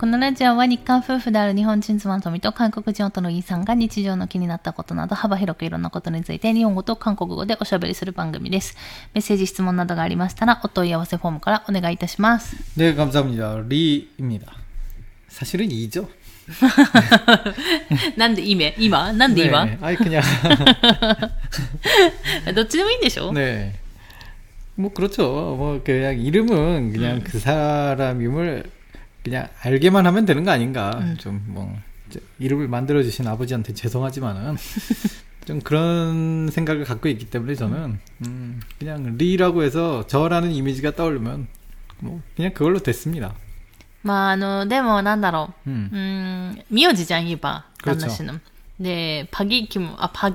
[0.00, 8.76] このラジオは日韓夫婦である日本人妻富と韓国人夫のイーさんが日常の気になったことなど幅広くいろんなことについて日本語と韓国語でおしゃべりする番組です。
[9.14, 12.56] メッセージ、質問などがありましたらお問い合わせフォームからお願いいたします。
[12.76, 13.62] 네, 감사합니다.
[13.66, 14.52] 리입니다.
[15.28, 16.08] 사실은 이죠.
[18.16, 20.22] なんで今今なんで今、 네, 아이 그냥
[22.54, 23.72] どっちでもいいんでしょ 네.
[24.76, 25.56] 뭐 그렇죠.
[25.56, 28.70] 뭐 그냥 이름은 그냥 그 사람임을
[29.24, 30.90] 그냥 알게만 하면 되는 거 아닌가.
[31.18, 31.76] 좀 뭐
[32.38, 34.56] 이름을 만들어 주신 아버지한테 죄송하지만은
[35.44, 41.48] 좀 그런 생각을 갖고 있기 때문에 저는 음, 그냥 리라고 해서 저라는 이미지가 떠오르면
[42.00, 43.34] 뭐 그냥 그걸로 됐습니다.
[44.04, 45.70] まあ、あの、でもなんだろう。
[45.70, 45.90] 음.
[45.92, 47.64] うーん、名字じゃん、言えば。
[47.82, 48.34] 그렇죠 旦那氏の。
[48.78, 50.32] で、パギキム、あ、パ、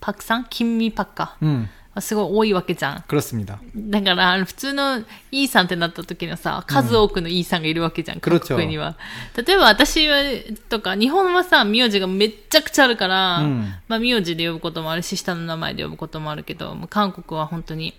[0.00, 1.36] パクさん金ミパッカ。
[1.42, 1.66] 음,
[2.00, 3.04] すごい多いわけじゃん。
[3.08, 3.58] 그렇습니다.
[3.74, 5.02] だから、あの普通の
[5.32, 8.96] イーさんってなった時のさ、数多くのイーさんがいるわけじゃん、韓国には。
[9.36, 10.22] 例えば私は、
[10.68, 17.94] とか、日本はさ、名字がめっちゃくちゃあるから、うんまあ名字で呼ぶこともあるし、下の名前で呼ぶこともあるけど、もう韓国は本当に、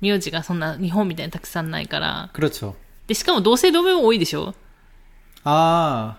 [0.00, 2.30] 名字がそんな日本みたいにたくさんないから。
[2.32, 2.74] 그렇죠.
[3.08, 4.54] で、しかも同姓同名も多いでしょ
[5.42, 6.18] 아,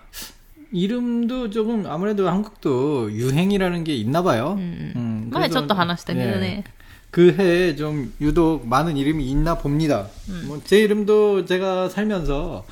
[0.72, 4.54] 이름도 조금 아무래도 한국도 유행이라는 게 있나 봐요.
[4.58, 6.64] 음, 前ちょっと 그래서, 話したけどね。
[7.10, 10.08] 그 해에 좀 유독 많은 이름이 있나 봅니다.
[10.46, 12.64] 뭐 제 이름도 제가 살면서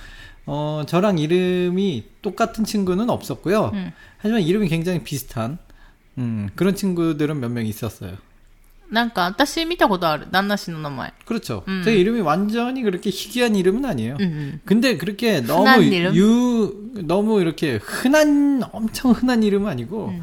[0.46, 3.70] 어, 저랑 이름이 똑같은 친구는 없었고요.
[3.74, 3.92] 음.
[4.18, 5.58] 하지만 이름이 굉장히 비슷한
[6.18, 8.16] 음, 그런 친구들은 몇 명 있었어요.
[8.90, 10.26] なんか、私見たことある。
[10.30, 11.10] 旦那氏の名前。
[11.24, 11.64] 그렇죠.
[11.66, 11.80] 음.
[11.84, 14.16] 제 이름이 완전히 그렇게 희귀한 이름은 아니에요.
[14.20, 14.60] うんうん。
[14.66, 16.14] 근데 그렇게 너무 흔한 이름?
[16.14, 20.22] 유 너무 이렇게 흔한 엄청 흔한 이름은 아니고 음.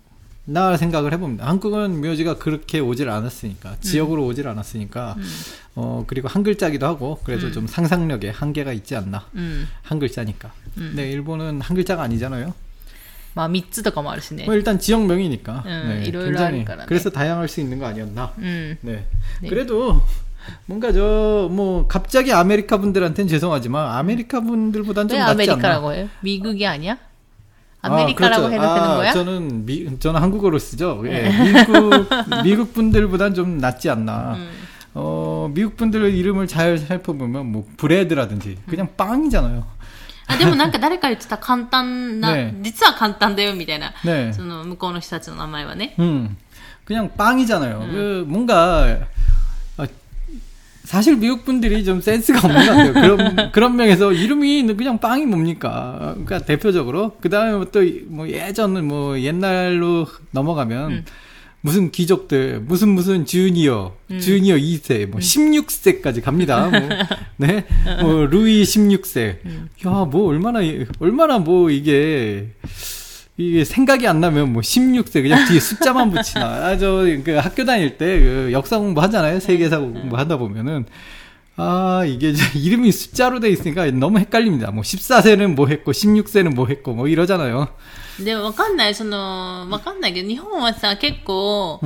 [0.45, 1.47] 나 생각을 해봅니다.
[1.47, 3.75] 한국은 묘지가 그렇게 오질 않았으니까 음.
[3.81, 5.23] 지역으로 오질 않았으니까 음.
[5.75, 7.51] 어 그리고 한 글자기도 하고 그래서 음.
[7.53, 9.25] 좀 상상력에 한계가 있지 않나
[9.83, 10.51] 한 글자니까.
[10.75, 12.53] 근데 일본은 한 글자가 아니잖아요.
[13.33, 14.45] 막 미츠도가 뭐 아르시네.
[14.45, 15.63] 뭐 일단 지역명이니까.
[15.65, 18.33] 네, 굉장히 그래서 다양할 수 있는 거 아니었나.
[18.37, 18.77] 네.
[18.81, 19.05] 네.
[19.47, 20.01] 그래도
[20.65, 26.09] 뭔가 저 뭐 갑자기 아메리카 분들한테는 죄송하지만 아메리카 분들보다는 좀 낫지 아메리카라고 해요?
[26.21, 26.97] 미국이 아니야?
[27.82, 28.54] 아, 아메리카라고 그렇죠.
[28.54, 29.12] 해도 되는 아, 거야?
[29.12, 31.02] 저는 미, 저는 한국어로 쓰죠.
[31.06, 32.08] 예, 미국
[32.42, 34.34] 미국 분들보단 좀 낫지 않나.
[34.36, 34.50] 음.
[34.94, 39.76] 어, 미국 분들 이름을 잘 살펴보면 뭐 브레드라든지 그냥 빵이잖아요.
[40.28, 43.92] あでもなんか誰か言ってた簡単な、ね実は簡単だよみたいな。
[44.04, 44.32] 네.
[44.32, 45.94] その向こうの人たちの名前はね。
[46.00, 46.36] 음,
[46.84, 47.78] 그냥 빵이잖아요.
[47.92, 48.98] 그 뭔가 아,
[50.83, 52.93] 사실 미국 분들이 좀 센스가 없는 것 같아요.
[52.93, 56.15] 그런 그런 면에서 이름이 그냥 빵이 뭡니까?
[56.25, 61.05] 그러니까 대표적으로 그 다음에 또 뭐 예전 뭐 옛날로 넘어가면 음.
[61.63, 66.67] 무슨 귀족들 무슨 무슨 주니어 주니어 2세 뭐 16세까지 갑니다.
[66.69, 66.79] 뭐,
[67.37, 67.65] 네,
[68.01, 69.37] 뭐 루이 16세.
[69.85, 70.59] 야, 뭐 얼마나
[70.99, 72.49] 얼마나 뭐 이게
[73.49, 76.45] 이게 생각이 안 나면 뭐 16세 그냥 뒤에 숫자만 붙이나.
[76.67, 79.39] 아, 저, 그 학교 다닐 때 그 역사 공부 하잖아요.
[79.39, 80.85] 세계사 공부 하다 보면은.
[81.57, 84.71] 아, 이게 이름이 숫자로 돼 있으니까 너무 헷갈립니다.
[84.71, 87.67] 뭐 14세는 뭐 했고, 16세는 뭐 했고, 뭐 이러잖아요.
[88.23, 91.79] でも分かんない、その、分かんないけど、日本はさ、結構、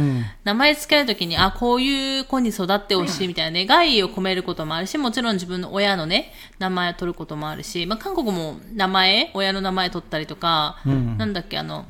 [0.44, 11.86] 名前つけるときに、あ、こういう子に育ってほしいみたいな願いを込めることもあるし、もちろん自分の親のね、名前を取ることもあるし、まあ、韓国も名前、親の名前取ったりとか、うん、なんだっけ、あの、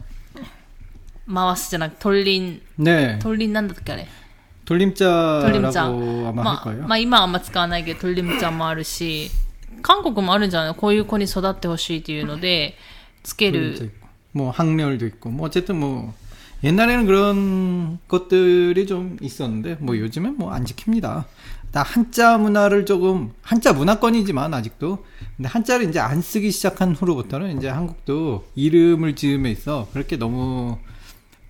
[1.34, 2.62] 回すじゃなくて、トリン。
[2.78, 4.08] ねトリンなんだっけ、あれ。
[4.66, 9.30] トリムチャーラまあ、まあ、今はあんま使わないけど、トリちチャーもあるし、
[9.81, 12.75] 韓国もあるんじゃないこういう子に育ってほしいっていうので、
[13.24, 13.92] つける。
[14.35, 16.15] 있고, 뭐 학렬도 있고, 뭐 어쨌든 뭐
[16.62, 21.25] 옛날에는 그런 것들이 좀 있었는데, 뭐 요즘엔 뭐 안 지킵니다.
[21.73, 25.05] 다 한자 문화를 조금 한자 문화권이지만 아직도
[25.37, 30.79] 근데 한자를 이제 안 쓰기 시작한 후로부터는 이제 한국도 이름을 지음에 있어 그렇게 너무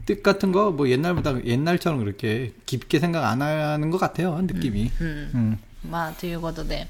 [0.04, 4.90] 뜻 같은 거 뭐 옛날보다 옛날처럼 그렇게 깊게 생각 안 하는 것 같아요 느낌이.
[5.00, 5.30] うん。
[5.34, 5.58] 음.
[5.88, 6.86] まあ、ということで、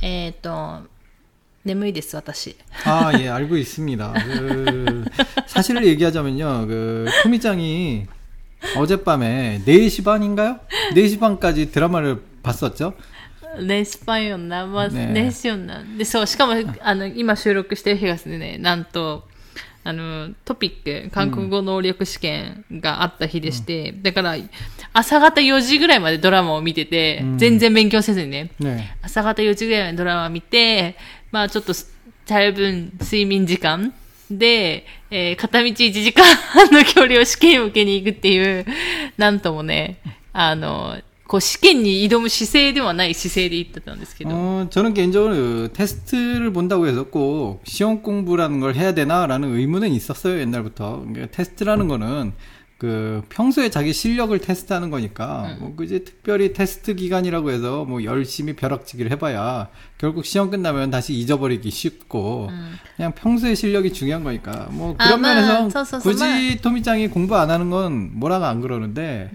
[0.00, 0.82] えっ、と、
[1.64, 2.56] 眠いです、私。
[2.84, 4.12] 아, 예, 알고 있습니다.
[4.12, 5.04] 그,
[5.46, 8.06] 사실을 얘기하자면요, 그, 토미짱이
[8.76, 10.60] 어젯밤에 4시 반인가요?
[10.94, 12.94] 4시 반까지 드라마를 봤었죠?
[13.60, 15.82] レスパイオンな、まあ、ねレスヨンな。
[15.96, 19.26] で、そう、しかも、あの、今収録してる日がですね、なんと、
[19.84, 24.36] あの、トピック、韓国語能力試験があった日でして、だから、
[24.92, 28.80] 朝方4時ぐらいまでドラマを見てて、うん全然勉強せずにね、 네.
[29.02, 30.96] 朝方4時ぐらいまでドラマ見て、
[31.32, 31.90] まあちょっとす、
[32.26, 33.92] 多分睡眠時間
[34.30, 38.66] で、えー片道1時間半の距離を試験を受けに行くっていう、
[39.16, 39.98] なんともね、
[40.32, 44.30] あの、こう試験に挑む姿勢ではない姿勢で行ってたんですけど。
[44.32, 50.38] 어, 저는 개인적으로 그 테스트를 본다고 해서 꼭 시험 공부라는 걸 해야 되나라는 의문은 있었어요,
[50.40, 51.04] 옛날부터.
[51.06, 52.32] 그러니까 테스트라는 거는
[52.77, 59.11] 그 평소에 자기 실력을 테스트하는 거니까 뭐 그지 특별히 테스트 기간이라고 해서 뭐 열심히 벼락치기를
[59.11, 62.49] 해봐야 결국 시험 끝나면 다시 잊어버리기 쉽고
[62.97, 64.67] 그냥 평소의 실력이 중요한 거니까.
[64.71, 69.31] 뭐 아, 그런 마, 면에서 굳이 토미짱이 공부 안 하는 건 뭐라고 안 그러는데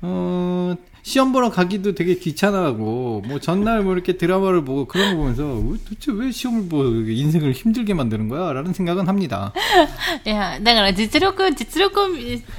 [0.00, 5.43] 어, 시험 보러 가기도 되게 귀찮아하고, 뭐, 전날 뭐 이렇게 드라마를 보고 그런 거 보면서,
[5.45, 8.53] 어, 도대체 왜 시험을 보고 인생을 힘들게 만드는 거야?
[8.53, 9.51] 라는 생각은 합니다.
[10.25, 12.05] いや、だから実力、実力を、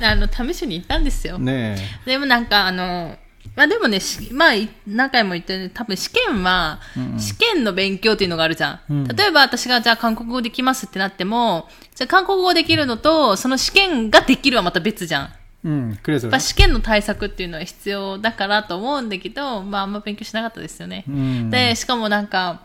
[0.03, 1.39] あの、試しに行ったんですよ。
[1.39, 1.77] 네.
[2.05, 3.17] でもなんか、あの、
[3.57, 6.81] まあでもね、しまあ、い何回も言ったように、多分試験は、
[7.19, 8.81] 試験の勉強っていうのがあるじゃん。
[8.91, 15.29] うん例えば私がじゃあ韓国語できますってなっても、じゃあ韓国語できるのと、その試験ができるはまた別じゃん。
[15.64, 21.04] うん、やっぱ試験の対策っていうのは必要だからと思うんだけど、まあ、あんま勉強しなかったですよね。
[21.08, 22.64] うん、で、しかもなんか、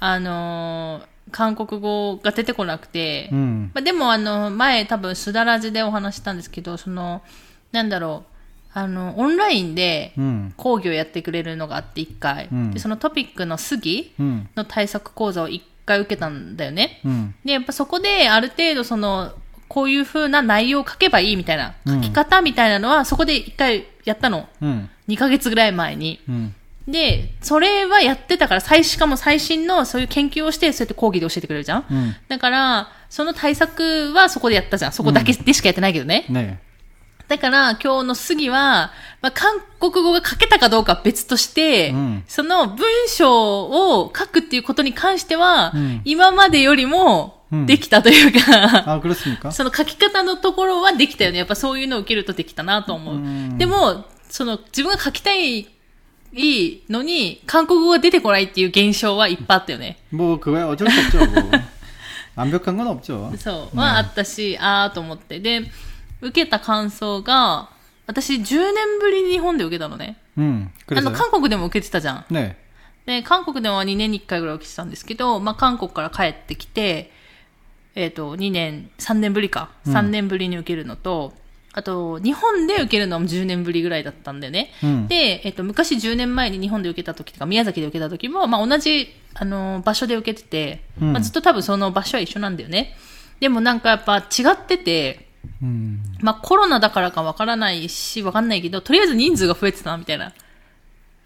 [0.00, 7.22] あのー、韓国語が出てこなくて、うん、まあ、でも、あの、前多分、すだらじでお話したんですけど、その、
[7.70, 8.24] なんだろ
[8.74, 10.12] う、あの、オンラインで
[10.56, 17.00] 講義をやってくれるのがあって、一回、うん、で、そのトピックの杉の対策講座を一回受けたんだよね。
[17.44, 19.32] で、やっぱそこで、ある程度、その、
[19.68, 24.48] こういう風な内容を書けばいいみたいな、書き方みたいなのは、そこで一回やったの。
[24.60, 26.20] うん、2ヶ月ぐらい前に。
[26.28, 26.54] うん、
[26.86, 31.84] で、それはやってたから、最、初かも最新のそういう研究をして、そうやって講義で教えてくれるじゃん。
[31.90, 34.92] うん、だから、その対策はそこでやったじゃん。
[34.92, 36.26] そこだけでしかやってないけどね。
[36.28, 36.60] ね
[37.26, 45.72] だから、今日の次は、まあ、韓国語が書けたかどうか別として、うん、その文章を書くっていうことに関しては、
[46.04, 49.51] 今までよりも、できたというか、 아, 그렇습니까?
[49.51, 51.37] その書き方のところはできたよね。
[51.39, 53.15] やっぱそういうのを受けるとできたなと思う。
[53.15, 55.67] うんでも、その自分が書きたい
[56.89, 59.97] のに、韓国語が出てこないっていう現象はいっぱいあったよね。
[60.13, 61.61] 뭐, 그거야 어쩔 수 없죠, 뭐.
[62.35, 63.35] 완벽한 건 없죠.
[63.37, 63.77] そう。
[63.77, 65.39] はあったし、あーと思って。
[65.39, 65.63] で、
[66.21, 67.69] 受けた感想が、
[68.05, 70.17] 私10年ぶりに日本で受けたのね。
[70.37, 70.69] 음.
[70.87, 71.11] あの、 그래서.
[71.11, 72.25] 韓国でも受けてたじゃん。
[72.29, 72.55] 네.
[73.05, 77.11] で、韓国では2年に1回ぐらい受けてたんですけど、まあ、韓国から帰ってきて、
[77.94, 79.70] えっ、ー、と、2年、3年ぶりか。
[79.86, 81.44] 3年ぶりに受けるのと、うん
[81.76, 84.70] あと、日本で受けるのも10年ぶりぐらいだったんだよね。
[84.80, 92.96] うん、で、えっと、昔10年前に日本で受けた時とか、宮崎で受けた時も、まあ、同じ、あのー、場所で受けてて、まあ、ずっと多分その場所は一緒なんだよね。
[93.40, 95.26] でもなんかやっぱ違ってて、
[95.60, 100.32] うん、まあ、コロナだからかわからないし、わかんないけど、とりあえず人数が増えてたな、みたいな。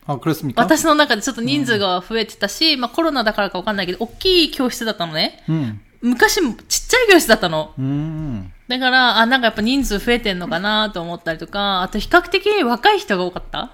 [0.06, 5.44] あ、クラスミ私の中でちょっと人数が増えてたし、まあコロナだからかわかんないけど、大きい教室だったのね。
[5.46, 7.73] うん、昔もちっちゃい教室だったの。
[7.79, 8.49] 음.
[8.67, 13.71] だから、あ、なんかやっぱ人数増えてんのかなと思ったりとか、あと比較的若い人が多かった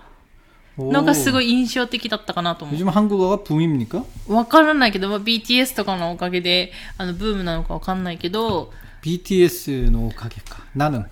[0.78, 1.48] のがすごい。
[1.50, 4.04] い印象的だったかなと思 요즘 한국어가 붐입니까?
[4.28, 4.34] う。
[4.34, 8.72] わからないけど、まあ、BTS とかのおかげで、あの、ブームなのかわかんないけど、
[9.04, 10.58] BTS의 가게가.
[10.76, 11.06] 나는.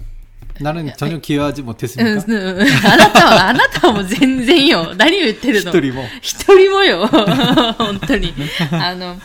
[0.60, 2.26] 나는 전혀 기여하지 うん、 못했습니까?
[2.28, 4.94] うん、あなたは、あなたはもう全然よ。
[4.98, 6.04] 何を言ってるの一人も。
[6.22, 7.06] 一人もよ。
[7.78, 8.34] 本当に。
[8.72, 9.18] あの、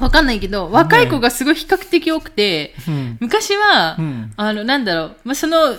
[0.00, 3.16] わかんないけど、若い子がすごい比較的多くて、 음.
[3.20, 5.74] 昔は、うんあの、なんだろう、まあ、その、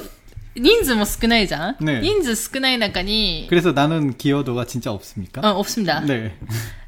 [0.55, 5.41] 人数も少ないじゃん、ね人数少ない中に、 그래서 나는 기여도가 진짜 없습니까?
[5.43, 6.01] あ、없습니다。
[6.01, 6.31] 네.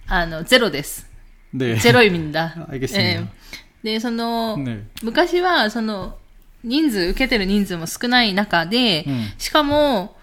[0.07, 1.05] あの、ゼロです。
[1.53, 1.75] 네.
[1.79, 2.55] ゼロ意味だ。
[2.67, 2.99] 알겠습니다.
[2.99, 3.39] ええ
[3.83, 4.81] で、その、 네.
[5.03, 6.17] 昔は、その、
[6.63, 10.17] 人数、受けてる人数も少ない中で、うんしかも、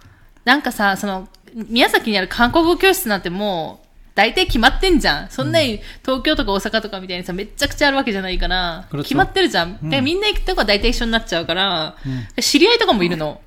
[0.45, 3.81] なんかさ、その、宮崎にある韓国語教室なんてもう、 う、
[4.14, 5.30] 大体決まってんじゃん。
[5.30, 9.90] そんなに東京とか大阪とかみたいにさ、めちゃくちゃあるわけじゃないから、決まってるじゃん。
[9.90, 11.96] でみんな行くとこは大体一緒になっちゃうから、
[12.40, 13.42] 知り合いとかもいるの。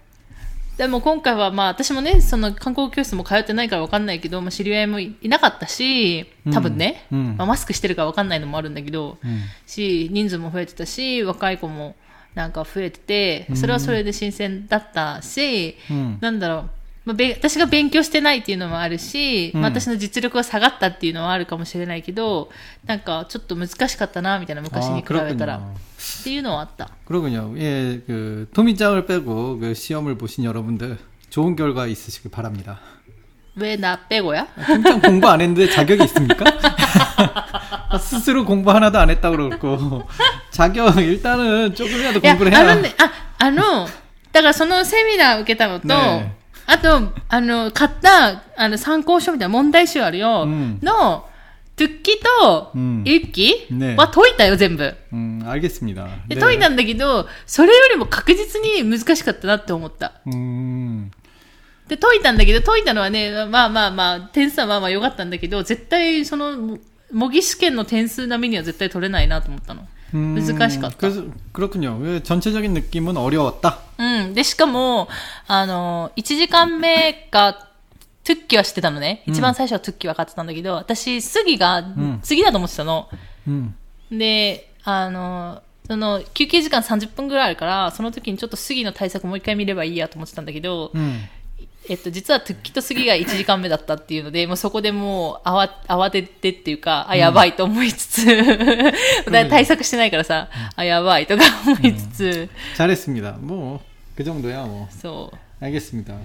[0.76, 7.06] でも今回はまあ私もね、その観光教室も通ってないからわかんないけど、まあ、知り合いもいなかったし、多分ね、
[7.36, 9.18] まあ、マスクしてるからわかんないのもあるんだけど、
[9.66, 11.94] し、人数も増えてたし、若い子も
[12.34, 15.76] なんか増えてて、それはそれで新鮮だったし、
[16.20, 16.70] なんだろう、
[17.05, 22.49] まあ、べ私が勉強してないっていうのもあるし、うんまあ、私の実力が下がったっていうのはあるかもしれないけど、
[22.85, 25.55] なんかちょっと難しかったな、みたいな昔に比べたら。
[25.55, 25.89] 아, 그렇군요.
[26.19, 26.89] っていうのはあった。
[27.07, 27.55] 그러군요.
[27.57, 30.97] 예, 그 토미짱을 빼고 그 시험을 보신 여러분들
[31.29, 32.79] 좋은 결과 있으시길 바랍니다.
[33.55, 36.45] 上なペゴや 토미짱 공부 안 했는데 자격이 있습니까?
[37.89, 40.03] 아, 스스로 공부 하나도 안 했다고 그러고
[40.51, 43.87] 자격 일단은 조금이라도 いや、あ 공부를 の 해야 ね、あ、あの、
[44.31, 51.27] だからそのセミナー受けたのと、ね あと、あの、買った、あの、参考書みたいな問題集あるよ、うんの、
[51.75, 54.95] トゥッキとうん、イッキねは解いたよ、全部。
[55.13, 56.07] 음, 알겠습니다.
[56.27, 56.39] で、 네.
[56.39, 60.13] 解いたんだけど、それよりも確実に難しかったなって思った。
[60.27, 61.09] 음,
[61.87, 66.77] で、解いたんだけど、解いたのはね、まあまあまあ、点数はまあまあ良かったんだけど、絶対その、も
[67.11, 69.87] 模擬試験の点数並みには絶対取れないなと思ったの。
[70.13, 70.97] 음, 難しかった。
[70.97, 71.97] 그래서 그렇군요.
[72.01, 73.77] 왜 전체적인 느낌은 어려웠다.
[73.99, 74.33] うん。
[74.33, 75.07] で、しかも、
[75.47, 77.53] あの、1時間目が、
[78.23, 79.23] トゥッキは知ってたのね。
[79.27, 83.07] 一番最初はトゥッキ分かってたんだけど、私、杉がん次だと思ってたの。
[83.47, 83.73] 음,
[84.11, 91.21] で、あの、その、休憩時間30分ぐらいあるから、その時にちょっと杉の対策もう一回見ればいいやと思ってたんだけど、 음.
[91.89, 98.25] えっと、実はトゥッキと杉が1時間目だったっていうので、もうそこでもう、慌、慌ててっていうか、あ、やばいと思いつつ、
[99.49, 103.39] 対策してないからさ、あ、やばいとか思いつつ、 잘했습니다.
[103.41, 103.79] 뭐
[104.15, 104.87] 그 정도야 뭐.
[104.91, 105.37] そう。
[105.65, 106.15] 알겠습니다.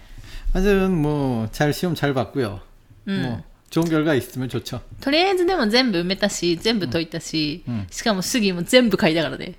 [0.52, 2.60] 하여튼 뭐 잘 시험 잘 봤고요.
[3.06, 4.80] 뭐 좋은 결과 있으면 좋죠.
[5.00, 9.54] とりあえずでも全部埋めたし、全部解いたし、うんしかも杉も全部書いたからね。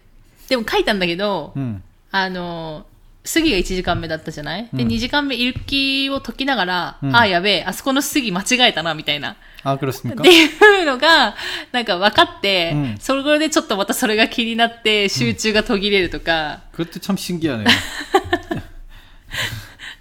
[0.49, 1.81] でも書いたんだけど、 음.
[2.11, 2.85] あの、
[3.29, 9.35] 杉が1時間目だったじゃない、で、2時間目、イルキを解きながら、うんあ、やべえ、あそこの杉間違えたな、みたいな。
[9.63, 10.21] 아 그렇습니까?
[10.21, 10.45] ってい
[10.83, 11.35] うのが、
[11.71, 17.65] なんか分かって、うんそれでちょっとまたそれが気になって、集中が途切れるとか、 그것도 참 신기하네요.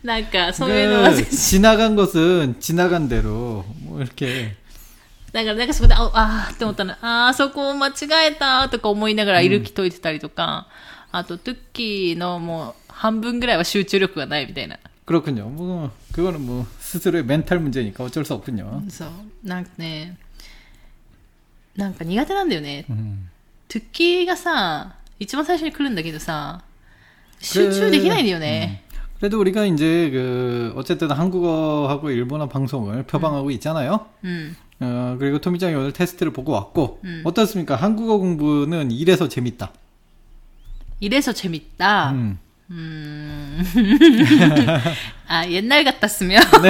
[0.03, 4.55] なんかそういうのは、 그 지나간 것은 지나간 대로 뭐 이렇게
[5.32, 6.94] だから、なんかそこで、ああって思ったの。
[6.94, 7.94] ああ、そこを間違
[8.30, 10.68] えたとか思いながら、いるき解いてたりとか、
[11.14, 14.78] うん、あと、トゥッキーのもう、半分ぐらいは集中力がないみたいな。
[15.06, 15.50] 그렇군 요.
[15.50, 18.82] 뭐, 그거는 뭐, 스스로의 멘탈 문제니까 어쩔 수 없군 요.
[18.82, 19.10] 그래 서,
[19.44, 20.16] 난, 네.
[21.76, 22.86] なんか苦手なんだよね。
[23.70, 26.62] トゥッキーがさ、一番最初に来るんだけどさ、
[27.40, 28.84] 集中できないんだよね。
[29.22, 34.08] 그래도 우리가 이제 그 어쨌든 한국어하고 일본어 방송을 표방하고 있잖아 요.
[34.24, 34.56] 음.
[34.81, 37.23] 어, 그리고 토미짱이 오늘 테스트를 보고 왔고 음.
[37.25, 37.77] 어떻습니까?
[37.77, 39.73] 한국어 공부는 이래서 재밌다.
[41.01, 42.11] 이래서 재밌다.
[42.13, 42.39] 음.
[42.71, 43.63] 음.
[45.29, 46.43] 아, 옛날 같았으면.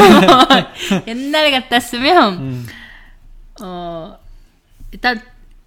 [1.06, 2.66] 옛날 같았으면, 음.
[3.62, 4.18] 어,
[4.92, 5.20] 일단,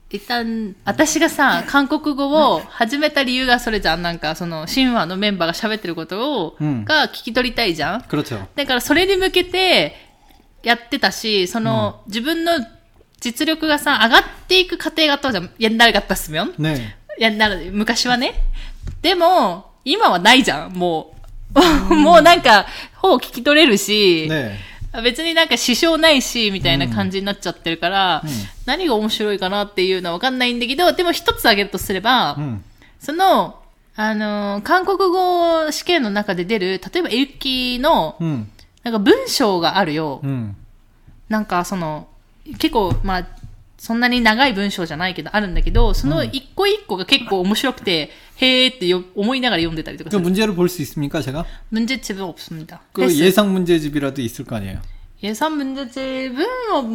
[0.10, 4.02] 일단, 私がさ、韓国語を始めた理由がそれじゃん。
[4.02, 8.02] なんか、その、神話のメンバーが喋ってることを、うんが聞き取りたいじゃん。
[8.02, 8.48] 그렇죠.
[8.56, 10.01] だから、それに向けて、
[10.63, 12.53] やってたし、その、自分の
[13.21, 15.51] 実力がさ、上がっていく過程があったじゃん。
[15.59, 16.47] やんなかったっすよ。
[16.59, 18.35] ねやんなら、昔はね。
[19.01, 21.23] でも、今はないじゃん、もう。
[21.95, 28.31] もうなんか、ほう聞き取れるし、ね別になんか支障ないし、みたいな感じになっちゃってるから、うん、
[28.67, 32.65] 何が面白いかなっていうのはわかんないんだけど、でも一つ挙げるとすれば、うん、
[33.01, 33.59] その、
[33.97, 38.17] あのー、韓国語試験の中で出る、例えば、エルキの、
[38.84, 40.22] なんか文章があるよ。
[40.24, 40.56] 음.
[41.30, 42.08] なんかその、
[42.58, 43.28] 結構、まあ、
[43.78, 50.24] そんなに長い文章じゃないけど、あるんだけど、その一個一個が結構面白くて、へーってよ思いながら読んでたりとかす 그 る。
[50.26, 51.46] 문제를 볼 수 있습니까, 제가?
[51.70, 52.82] 문제집은 없습니다.
[52.94, 53.20] 그 패스.
[53.20, 54.80] 예상 문제집이라도 있을 거 아니에요.
[55.22, 56.46] 예산 문제집은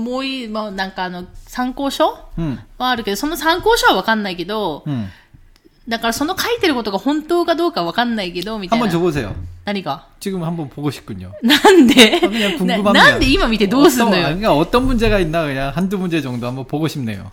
[0.04, 2.58] 뭐, 이, 뭐, なんかあの、参考書 음.
[2.78, 5.08] はあるけど、その参考書はわかんないけど、 음.
[5.88, 8.92] だからその書いてることが本当かどうかわかんないけど、みたい 한번 な。
[8.98, 9.34] 줘보세요.
[9.64, 11.32] 何が 지금 한번 보고 싶군요.
[11.42, 12.92] なんで 아, 그냥 な 궁금합니다.
[12.92, 17.30] なんで今見てどうすんの 어떤, よ 아니, 그러니까 어떤 문제가 있나 그냥 한두 문제 정도 한번 보고 싶네요.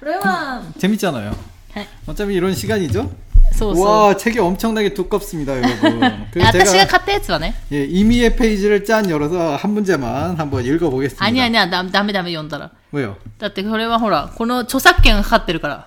[0.00, 1.34] これは、 재밌잖아요.
[1.72, 1.86] はい。
[2.06, 3.10] 어차피 이런 시간이죠?
[3.52, 3.86] そうそう。
[3.86, 6.02] 와, 책이 엄청나게 두껍습니다, 여러분.
[6.02, 7.54] あ 그래서 私が 제가 買ったやつはね。
[7.70, 11.24] 예, 임의의 페이지를 짠 열어서 한 문제만 한번 읽어보겠습니다.
[11.24, 12.72] あにゃにゃ、だ、ダメダメ読んだら。
[12.92, 13.14] 왜요?
[13.38, 15.86] だってこれはほら、この著作権がかかってるから。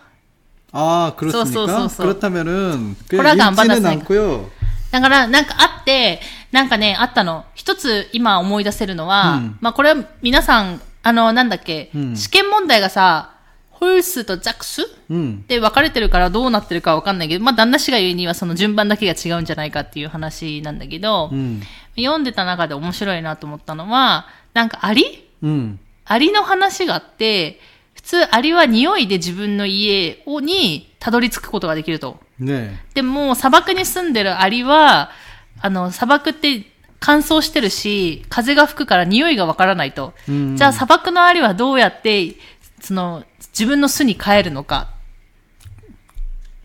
[0.72, 1.46] 아, 그렇습니까?
[1.46, 2.04] 쏘쏘쏘쏘.
[2.04, 3.90] 그렇다면은 허락 그냥 안 읽지는 받았으니까.
[3.90, 4.50] 않고요.
[4.92, 7.46] だから、なんかあって、なんかね、あったの。
[7.56, 13.32] 一つ今思い出せるのは、うんまあこれは皆さん、あの、なんだっけ、うん試験問題がさ、
[13.70, 15.46] ホルスとジャックス 음.
[15.48, 21.62] で分かれてるからどうなってるかわかんないけど、まあ旦那氏が言うにはその順番だけが違うんじゃないかっていう話なんだけど、 음.
[21.96, 25.80] 読んでた中で面白いなと思ったのは、なんかアリ 음.
[26.06, 27.60] アリの話があって、
[28.02, 32.20] 普通アリは匂いで自分の家をにたどり着くことができると。
[32.40, 32.76] 네.
[32.94, 35.12] でも、砂漠に住んでるアリは、
[35.60, 40.14] あの、砂漠って 乾燥してるし、風が吹くから匂いがわからないと。
[40.30, 40.56] 음.
[40.56, 42.36] じゃあ砂漠のアリはどうやって、
[42.80, 44.90] その、自分の巣に帰るのか。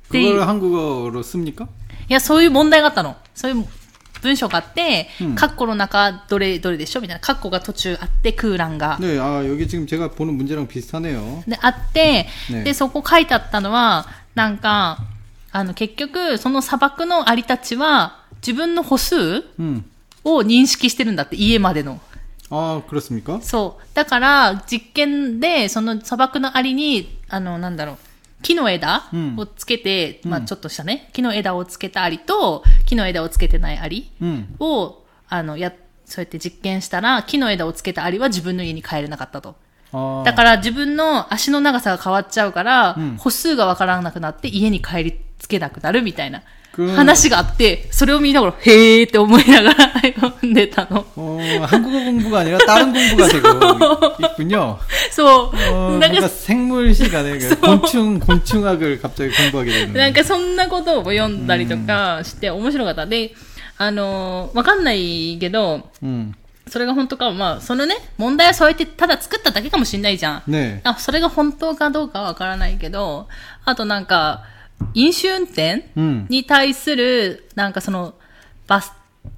[0.08, 1.66] っていう 그걸 한국어로 씁니까?
[2.08, 3.16] いや、そういう問題があったの。
[3.34, 3.66] そういう
[4.22, 7.20] 文章があってうん、カッコの中どれ、どれでしょみたいな。
[7.20, 8.96] カッコが途中あって、空欄が。
[9.00, 11.42] 네, 아, 여기 지금 제가 보는 문제랑 비슷하네요.
[11.48, 14.98] で、あって、ねで、そこ書いてあったのは、なんか、
[15.50, 19.84] あの、結局、その砂漠のアリたちは、自分の歩数 음.
[20.24, 22.00] を認識してるんだって、家までの。
[22.48, 23.40] 아, 그렇습니까?
[23.42, 23.84] そう。
[23.92, 27.96] だから、実験で、その砂漠のアリに、あの、なんだろう、
[28.41, 29.35] 木の枝うん。
[29.37, 34.55] をつけて、まあうんちょっとしたね、木の枝をつけたアリと、木の枝をつけてないアリ 음.
[34.59, 35.73] を、あの、や、
[36.05, 39.55] そうやって実験したら、木の枝をつけたアリは自分の家に帰れなかったと。
[39.91, 43.17] 아, だから自分の足の長さが変わっちゃうから、うん。
[43.17, 46.41] 歩数がわからなくなって家に帰りつけなくなるみたいな。
[46.41, 46.43] く
[46.96, 51.04] 話があって、それを見ながら、へーって思いながら 読んでたの。
[51.16, 54.78] 어, 한국어 공부가 아니라 다른 공부가 되고 있군요.
[55.10, 55.98] そ 어, う。
[55.98, 59.92] なん 뭔가 か、 생물 시간에 그 곤충 곤충학을 갑자기 공부하게 되는.
[59.92, 63.04] なんかそんなことを読んだりとかして面白かった。
[63.04, 63.34] で、
[63.76, 66.32] あのーわかんないけど、 음.
[66.68, 70.42] それが本当か、まあ、そのね、問題はそうやってただ作っただけかもしんないじゃん。
[70.48, 70.80] 네.
[70.84, 73.28] あ、それが本当かどうかはわからないけど、
[73.66, 74.44] あとなんか、
[74.93, 75.89] 飲酒運転、
[76.29, 78.13] に対する、なんかその、
[78.67, 78.91] 罰、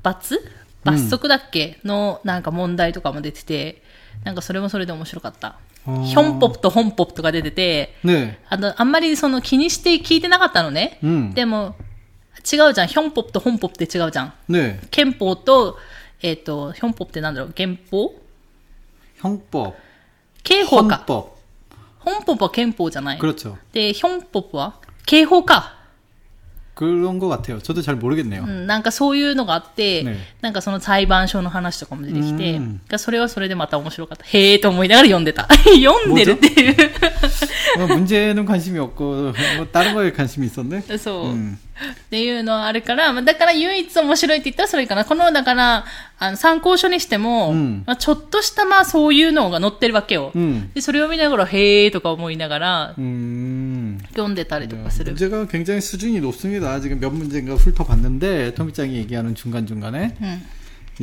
[0.04, 0.40] 罰？
[0.84, 3.84] 罰則だっけ、の、なんか問題とかも出てて、
[4.24, 5.58] なんかそれもそれで面白かった。
[5.86, 11.00] ヒョンポップとホンポップとか出てて、ね、あのあんまりその気にして聞いてなかったのね。
[11.02, 11.76] うん、でも、
[12.40, 12.88] 違うじゃん。
[12.88, 14.34] ヒョンポップとホンポップって違うじゃん。
[14.48, 15.78] ね、憲法と、
[16.22, 17.54] えっ、ー、と、ヒョンポップってなんだろう？
[17.54, 18.14] 憲法？
[19.16, 19.74] ヒョンポ
[20.44, 21.04] 刑法か。
[21.06, 22.44] ホンポップ。
[22.44, 23.20] は憲法じゃない。
[23.74, 24.76] で、ヒョンポップは？
[25.09, 25.75] 刑法か。
[26.75, 27.61] 그런 것 같아요.
[27.61, 28.43] 저도 잘 모르겠네요.
[28.43, 34.25] うん、なんかそういうのがあって、ねなんかその裁判所の話とかも出てきてうん、がそれはそれでまた面白かった。
[34.25, 35.47] へーと思いながら読んでた。
[35.81, 36.91] 読んでるっていう。
[37.79, 40.99] 어, 문제는 관심이 없고 뭐 다른 거에 관심이 있었네.
[40.99, 41.27] そう。
[41.31, 41.59] 음.
[41.79, 45.05] っていうのはあるから、まあだから唯一面白いって言ったらそれかな。
[45.05, 45.85] この、だから、
[46.19, 50.31] あの参考書にしても、うんまあ、ちょっとしたまあそういうのが載ってるわけよ。
[50.35, 50.71] 음.
[50.75, 53.99] で、それを見ながら、へーとか思いながら 음.
[54.11, 55.13] 読んでたりと 네, かする。
[55.13, 56.81] 문제가 굉장히 수준이 높습니다.
[56.81, 60.43] 지금 몇 문제인가 훑어봤는데 토미짱이 얘기하는 중간중간에 うん。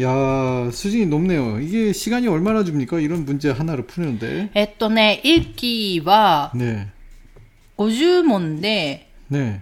[0.02, 1.60] 야 수준이 높네요.
[1.60, 3.02] 이게 시간이 얼마나 줍니까?
[3.02, 6.88] 이런 문제 하나를 푸는데 えっとね、1期は 네
[7.78, 9.62] 50問で 네.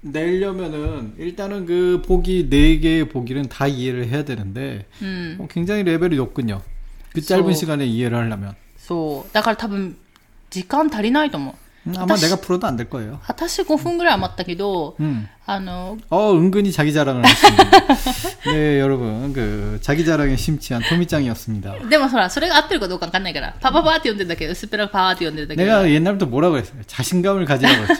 [0.00, 5.36] 내려면은 일단은 그 보기 네 개의 보기는 다 이해를 해야 되는데 うん。
[5.40, 6.60] 어, 굉장히 레벨이 높군요.
[7.12, 7.60] 그 짧은 소.
[7.60, 9.32] 시간에 이해를 하려면 そう。
[9.32, 9.96] だから多分、
[10.50, 11.54] 時間足りないと思う。
[11.86, 13.18] 음, 아마私 내가 풀어도 안 될 거예요.
[13.26, 15.26] 私5分ぐらい余ったけど、 음.
[15.46, 17.56] あの、 어 은근히 자기 자랑을 하시네요.
[18.54, 21.88] 네 여러분 그 자기 자랑에 심취한 토미짱이었습니다.
[21.88, 25.82] でもほら、それが合ってるかどうかわかんないから、パパパーって読んでるだけ、薄っぺらパーって読んでるだけだから。
[25.84, 26.80] 내가 옛날부터 뭐라고 했어요?
[26.86, 27.94] 자신감을 가지라고 했죠.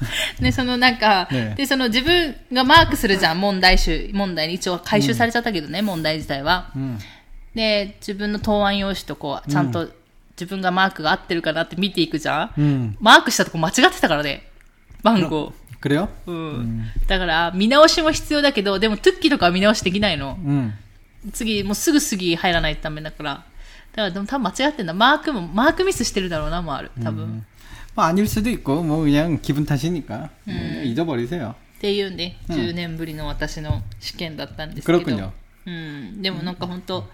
[0.39, 6.71] ね、そのなんか、ねで、その自分がマークするじゃん、問題集、問題に一応回収されちゃったけどね、問題自体は。
[6.75, 6.97] 음.
[7.53, 9.89] で、自分の答案用紙とこう、ちゃんと
[10.39, 12.61] 自分がマークが合ってるかなって見ていくじゃん。
[12.61, 12.97] 음.
[12.99, 14.49] マークしたとこ間違ってたからね、
[15.03, 15.53] 番号。
[15.81, 16.09] 그래요?
[16.25, 16.85] うん。
[17.07, 20.37] だから、見直しも必要だけど、でも、トゥッキーとかは見直しできないの。
[20.43, 20.73] 음.
[21.31, 23.31] 次、もうすぐ次入らないとダメだから。
[23.33, 23.45] だか
[24.03, 24.93] ら、でも多分間違ってんだ。
[24.93, 26.91] マークも、マークミスしてるだろうな、もある。
[27.03, 27.45] 多分。
[27.95, 31.55] 뭐 아닐 수도 있고 뭐 그냥 기분 탓이니까 그냥 잊어버리세요.
[31.77, 34.99] っていうね、うん10年ぶりの私の試験だったんですけど。
[34.99, 35.31] 그렇군요.
[35.65, 36.21] うん。
[36.21, 37.07] でもなんか本当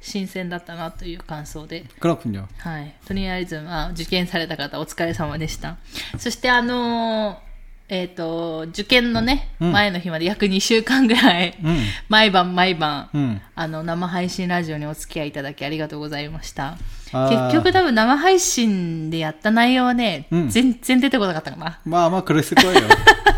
[0.00, 1.84] 新鮮だったなという感想で。
[2.00, 2.46] 그렇군요.
[2.58, 2.94] はい。
[3.06, 5.76] とりあえず、まあ、受験された方お疲れ様でした。
[6.18, 7.52] そしてあのー
[7.88, 11.78] えっ、と、受験のね、うん前の日まで約2週間ぐらい、 음.
[12.08, 13.38] 毎晩毎晩、 음.
[13.54, 16.78] あの、生配信ラジオにお付き合いいただきありがとうございました。
[17.12, 21.80] あー結局多分生配信でやった内容はね、うん全然出てこなかったかな。
[21.84, 22.80] 뭐 아마 그랬을 거예요.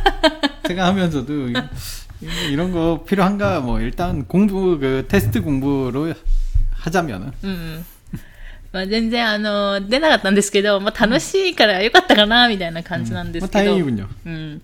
[0.68, 1.54] 제가 하면서도 이-
[2.50, 6.14] 이런 거 필요한가 뭐 일단 공부 그 테스트 공부로
[6.88, 7.86] 하자면은 うんうん。
[8.72, 13.76] まあ全然あの、出なかったんですけど、まあ楽しいからよかったかな、みたいな感じなんです 뭐 けど。
[13.76, 14.08] 다행이군요.
[14.26, 14.62] うん。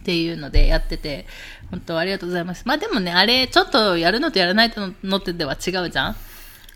[0.00, 1.26] っていうのでやってて、
[1.70, 2.62] 本当ありがとうございます。
[2.64, 4.72] まあでもね、あれ、ちょっとやるのとやらない
[5.04, 6.16] のってでは違うじゃん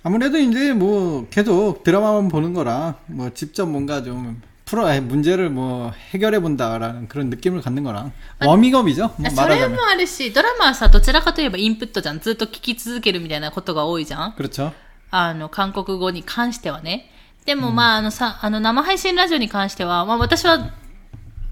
[0.03, 5.93] 아무래도 이제 뭐 계속 드라마만 보는 거랑 뭐 직접 뭔가 좀 풀어 아니, 문제를 뭐
[6.11, 8.13] 해결해 본다라는 그런 느낌을 갖는 거랑
[8.45, 9.15] 워밍업이죠.
[9.17, 12.21] 뭐 それ 말하자면 もあるし、ドラマはさ、どちらかといえばインプットじゃん。
[12.21, 14.33] ずっと聞き続けるみたいなことが多いじゃん。
[14.33, 14.73] 그렇죠.
[15.12, 17.10] あの、韓国語に関してはね。
[17.46, 20.72] でも、まあ、あのさ、あの、生配信ラジオに関しては、まあ、私は、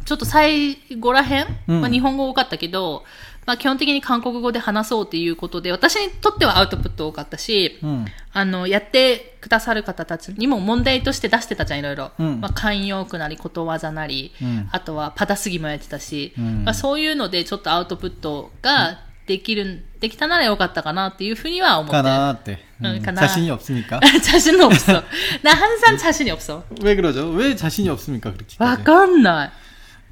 [0.06, 3.04] ちょっと最後らへん、うんまあ、日本語多かったけど、
[3.46, 8.06] まあ、基本的に韓国語で話そうっていうことで、私にとってはアウトプット多かったし、 음.
[8.34, 12.12] あの、やってくださる方たちにも問題として出してたじゃん、いろいろ。
[12.20, 22.03] うんまあ、慣用句なり、ことわざなり、うんあとはパタスギもやってたし、うんまあ、そういうのでちょっとアウトプットが できる、できたならよかったかなっていうふうには思ってる。
[22.03, 22.59] 가나때.
[22.83, 23.21] 응, 음, 가나.
[23.21, 24.01] 자신이 없으니까.
[24.23, 25.03] 자신 없어.
[25.43, 26.65] 나 항상 자신이 없어.
[26.83, 27.31] 왜 그러죠?
[27.31, 28.33] 왜 자신이 없습니까?
[28.33, 28.57] 그렇게.
[28.59, 29.53] わかんない。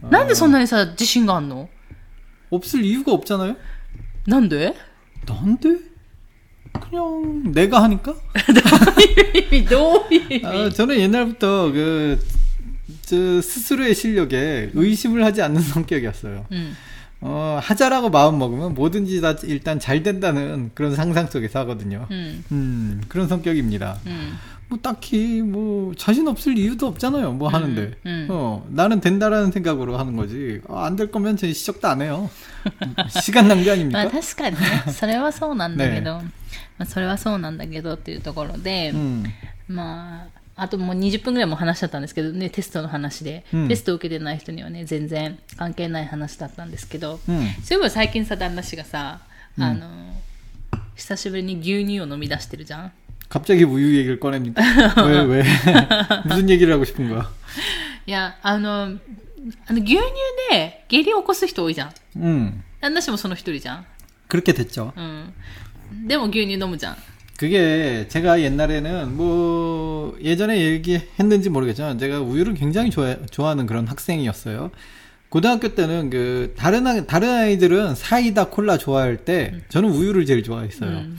[0.08, 1.68] なんでそんなにさ、自信があんの
[2.50, 3.56] 없을 이유가 없잖아요.
[4.26, 4.74] なんで
[5.26, 5.90] 난데?
[6.72, 8.14] 그냥 내가 하니까?
[9.50, 12.18] 意味どういう意 아, 味 저는 옛날부터 그,
[13.02, 16.46] 저 스스로의 실력에 의심을 하지 않는 성격이었어요.
[16.50, 16.76] うん。
[17.24, 22.06] 어, 하자라고 마음 먹으면 뭐든지 다 일단 잘 된다는 그런 상상 속에서 하거든요.
[22.10, 22.44] うん。
[22.52, 23.98] 음, 그런 성격입니다.
[24.06, 24.32] うん。
[24.68, 27.32] 뭐 딱히 뭐 자신 없을 이유도 없잖아요.
[27.32, 27.92] 뭐 하는데.
[28.06, 28.28] 음.
[28.30, 30.60] 어, 나는 된다라는 생각으로 하는 거지.
[30.68, 32.30] 안 될 거면 제 시작도 안 해요.
[33.20, 34.10] 시간 낭비 まあ 아닙니까?
[34.10, 36.22] 確かにね、それはそうなんだけど、ま
[36.78, 39.24] あそれはそうなんだけどっていうところで、 음.
[39.68, 43.44] まあ、 あともう20分ぐらいも話しちゃったんですけどね、テストの話で。
[43.54, 47.48] うんテストを受けてない人にはね、全然関係ない話だったんですけど、 음.
[47.64, 49.20] そういえば最近さ、旦那氏がさ、
[49.58, 49.88] あの、
[50.96, 52.92] 久しぶりに牛乳を飲み出してるじゃん。
[53.30, 54.60] 갑자기 우유 얘기를 꺼냅니까?
[55.06, 55.44] 왜, 왜?
[56.26, 57.30] 무슨 얘기를 하고 싶은 거야?
[58.06, 59.96] い や、あの、あの牛乳
[60.50, 61.92] で下痢を起こす人多いじゃん。
[62.18, 62.62] 음.
[62.82, 63.86] 旦那氏もその一人じゃん。
[64.28, 64.92] 그렇게 됐죠.
[64.96, 65.32] うん。
[66.06, 66.96] でも牛乳飲むじゃん。
[67.37, 74.71] 그게 제가 옛날에는 뭐 예전에 얘기했는지 모르겠지만 제가 우유를 굉장히 좋아, 좋아하는 그런 학생이었어요.
[75.29, 80.89] 고등학교 때는 그 다른 아- 다른 아이들은 사이다 콜라 좋아할 때 저는 우유를 제일 좋아했어요.
[80.89, 81.17] うん。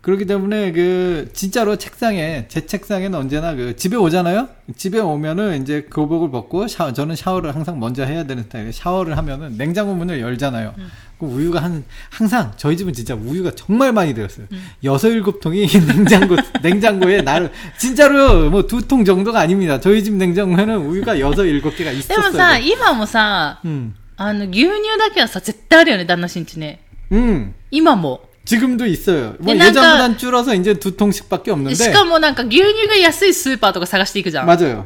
[0.00, 4.48] 그렇기 때문에 그 진짜로 책상에 제 책상에는 언제나 그 집에 오잖아요.
[4.76, 8.72] 집에 오면은 이제 교복을 벗고 샤워 저는 샤워를 항상 먼저 해야 되는 스타일이에요.
[8.72, 10.74] 샤워를 하면은 냉장고 문을 열잖아요.
[11.19, 14.47] 그 우유가 한 항상 저희 집은 진짜 우유가 정말 많이 들었어요.
[14.83, 19.79] 여섯 일곱 통이 냉장고 냉장고에 나를 진짜로 뭐 두 통 정도가 아닙니다.
[19.79, 22.31] 저희 집 냉장고에는 우유가 여섯 일곱 개가 でも 있었어요.
[22.31, 23.93] さ、今もさ、 음.
[24.17, 26.79] あの、牛乳だけはさ、絶対あるよね、旦那氏んちね。
[27.11, 27.53] 음.
[27.71, 28.21] 今も。
[28.45, 29.35] 지금도 있어요.
[29.39, 34.45] 뭐 근데 예전보단 줄어서 이제 두 통씩밖에 없는데 しかもなんか牛乳が安いスーパーとか探していくじゃん。
[34.47, 34.85] 맞아요.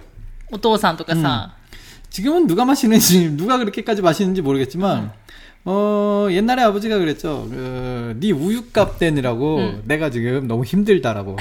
[0.52, 1.54] お父さんとかさ。
[2.10, 5.12] 지금은 누가 마시는지 누가 그렇게까지 마시는지 모르겠지만
[5.65, 7.47] 어 옛날에 아버지가 그랬죠.
[7.49, 11.37] 그, 네 우유값 떼느라고 내가 지금 너무 힘들다라고.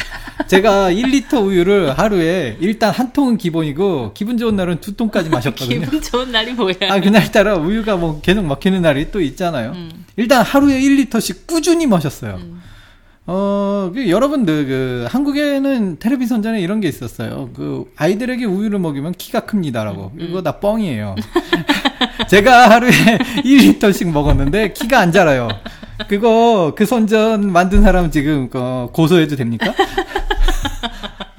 [0.48, 5.82] 제가 1리터 우유를 하루에 일단 한 통은 기본이고 기분 좋은 날은 두 통까지 마셨거든요.
[5.82, 6.76] 기분 좋은 날이 뭐야.
[6.90, 9.72] 아 그날따라 우유가 뭐 계속 막히는 날이 또 있잖아요.
[9.72, 10.06] 음.
[10.18, 12.40] 일단 하루에 1리터씩 꾸준히 마셨어요.
[13.28, 17.50] 어, 그 여러분들 그 한국에는 텔레비전 전에 이런 게 있었어요.
[17.56, 20.12] 그 아이들에게 우유를 먹이면 키가 큽니다라고.
[20.18, 21.16] 이거 다 뻥이에요.
[22.28, 22.90] 제가 하루에
[23.46, 25.50] 1리터씩 먹었는데 키가 안 자라요.
[26.08, 29.74] 그거 그 선전 만든 사람 지금 어, 고소해도 됩니까?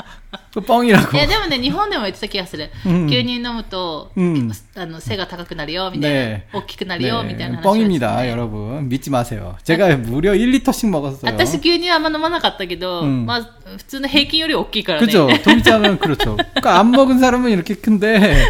[0.53, 1.15] 그 뻥이라고.
[1.15, 2.69] いや、でもね、日本でも言ってた気がする。
[2.85, 6.19] うん牛乳飲むと、うんあの、背が高くなるよ、みたいな。
[6.19, 6.41] 네.
[6.53, 8.89] 大きくなるよ、みたいな話を 뻥입니다, してたね 여러분.
[8.89, 9.55] 믿지 마세요.
[9.63, 11.31] 제가 무려 1리터씩 먹었어요.
[11.31, 15.05] 私牛乳あんま飲まなかったけど、うんまあ、 普通の平均より大きいからね。
[15.05, 15.27] 그죠?
[15.43, 16.35] 도미짱은 그렇죠.
[16.37, 18.45] 그러니까 안 먹은 사람은 이렇게 큰데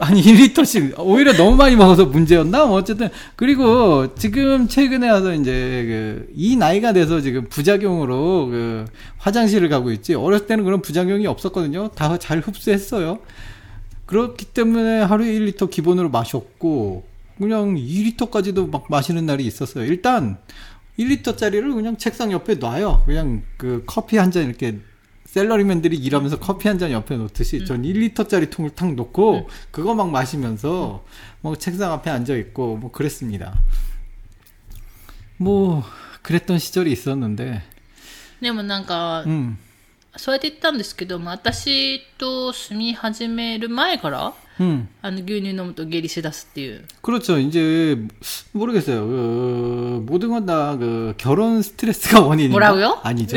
[0.00, 2.66] 아니 1리터씩 오히려 너무 많이 먹어서 문제였나?
[2.66, 8.84] 뭐 어쨌든 그리고 지금 최근에 와서 이제 그 이 나이가 돼서 지금 부작용으로 그
[9.18, 11.88] 화장실을 가고 있지 어렸을 때는 그런 부작용이 없었거든요.
[11.94, 13.18] 다 잘 흡수했어요.
[14.06, 17.04] 그렇기 때문에 하루에 1리터 기본으로 마셨고
[17.38, 19.84] 그냥 2리터까지도 막 마시는 날이 있었어요.
[19.84, 20.38] 일단
[20.98, 23.02] 1리터짜리를 그냥 책상 옆에 놔요.
[23.06, 24.78] 그냥 그 커피 한 잔 이렇게
[25.26, 31.04] 셀러리맨들이 일하면서 커피 한 잔 옆에 놓듯이 전 1리터짜리 통을 탁 놓고 그거 막 마시면서
[31.40, 33.58] 뭐 책상 앞에 앉아 있고 뭐 그랬습니다.
[35.36, 35.82] 뭐
[36.22, 37.62] 그랬던 시절이 있었는데
[38.40, 39.56] でもなんか、 음.
[40.18, 44.86] そうやって言ったんですけど、まあ、私と住み始める前から、 음.
[45.02, 46.84] あの牛乳飲むと下痢しだすっていう。
[47.02, 47.38] 그렇죠.
[47.40, 47.98] 이제
[48.52, 49.00] 모르겠어요.
[49.04, 52.52] 그, 모든 건 다 그 결혼 스트레스가 원인인가?
[52.52, 53.00] 뭐라고요?
[53.02, 53.36] 아니죠.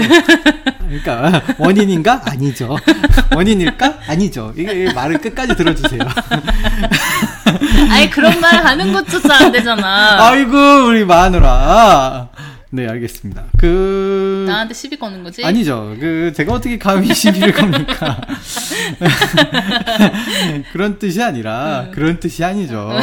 [0.79, 2.21] 그러니까 원인인가?
[2.25, 2.77] 아니죠.
[3.35, 3.99] 원인일까?
[4.07, 4.53] 아니죠.
[4.55, 6.01] 이게 말을 끝까지 들어주세요.
[7.89, 10.27] 아이, 그런 말 하는 것조차 안 되잖아.
[10.29, 10.51] 아이고
[10.87, 12.29] 우리 마누라.
[12.74, 13.44] 네, 알겠습니다.
[13.58, 15.44] 그 나한테 시비 거는 거지?
[15.44, 15.94] 아니죠.
[16.00, 18.18] 그 제가 어떻게 감히 시비를 겁니까?
[20.72, 22.90] 그런 뜻이 아니라 그런 뜻이 아니죠.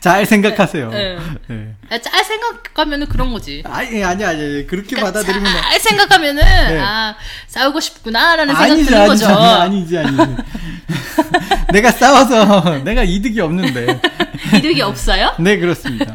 [0.00, 0.88] 잘 생각하세요.
[0.88, 1.18] 네.
[1.48, 1.74] 네.
[1.90, 3.62] 아, 잘 생각하면은 그런 거지.
[3.66, 6.42] 아니 아니 아니 그렇게 받아들이면 잘 생각하면은
[6.80, 7.16] 아
[7.48, 9.36] 싸우고 싶구나라는 생각 아니지 드는 아니지 거죠.
[9.38, 10.36] 아니지 아니지.
[11.70, 14.00] 내가 싸워서 내가 이득이 없는데.
[14.56, 15.34] 이득이 없어요?
[15.38, 16.14] 네 그렇습니다.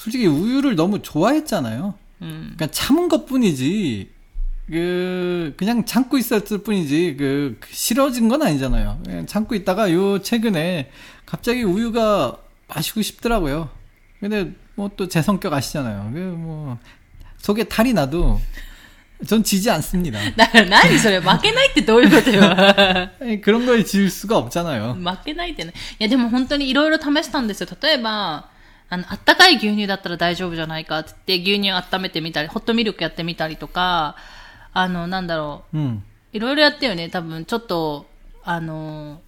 [0.00, 1.94] 솔직히 우유를 너무 좋아했잖아요.
[2.22, 2.54] うん。
[2.56, 4.10] 그러니까 참은 것뿐이지
[4.68, 9.00] 그 그냥 참고 있었을 뿐이지 그 싫어진 건 아니잖아요.
[9.04, 10.90] 그냥 참고 있다가 요 최근에
[11.24, 12.36] 갑자기 우유가
[12.68, 13.68] 마시고 싶더라고요.
[14.20, 16.10] 근데 뭐 또 제 성격 아시잖아요.
[16.12, 16.78] 그 뭐
[17.38, 18.40] 속에 탈이 나도
[19.26, 20.18] 전 지지 않습니다.
[20.36, 22.42] だから何それ、負けないってどういうことよ。
[23.20, 24.94] 아니, 그런 거에 질 수가 없잖아요.
[24.94, 25.72] 負けないってね。
[26.00, 27.68] いや、でも本当にいろいろ試したんですよ。
[27.80, 28.49] 例えば、
[28.91, 34.17] あの、あったかい牛乳だったら大丈夫じゃないかって言って、牛乳温めてみたり、ホットミルクやってみたりとか、
[34.73, 35.77] あの、なんだろう。
[35.77, 36.03] うん。
[36.33, 37.07] いろいろやったよね。
[37.07, 38.05] 多分、ちょっと、
[38.43, 39.21] あの、